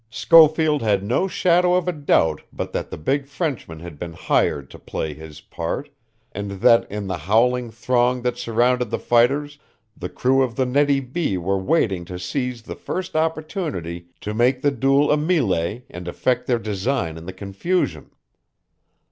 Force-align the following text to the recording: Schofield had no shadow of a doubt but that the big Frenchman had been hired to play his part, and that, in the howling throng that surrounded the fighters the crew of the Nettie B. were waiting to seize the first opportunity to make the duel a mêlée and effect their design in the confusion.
Schofield 0.09 0.81
had 0.81 1.03
no 1.03 1.27
shadow 1.27 1.75
of 1.75 1.87
a 1.87 1.91
doubt 1.91 2.41
but 2.51 2.71
that 2.73 2.89
the 2.89 2.97
big 2.97 3.27
Frenchman 3.27 3.81
had 3.81 3.99
been 3.99 4.13
hired 4.13 4.71
to 4.71 4.79
play 4.79 5.13
his 5.13 5.41
part, 5.41 5.89
and 6.31 6.49
that, 6.61 6.89
in 6.89 7.05
the 7.05 7.19
howling 7.19 7.69
throng 7.69 8.23
that 8.23 8.35
surrounded 8.35 8.89
the 8.89 8.97
fighters 8.97 9.59
the 9.95 10.09
crew 10.09 10.41
of 10.41 10.55
the 10.55 10.65
Nettie 10.65 11.01
B. 11.01 11.37
were 11.37 11.59
waiting 11.59 12.03
to 12.05 12.17
seize 12.17 12.63
the 12.63 12.75
first 12.75 13.15
opportunity 13.15 14.07
to 14.21 14.33
make 14.33 14.63
the 14.63 14.71
duel 14.71 15.11
a 15.11 15.17
mêlée 15.17 15.83
and 15.87 16.07
effect 16.07 16.47
their 16.47 16.57
design 16.57 17.15
in 17.15 17.27
the 17.27 17.31
confusion. 17.31 18.09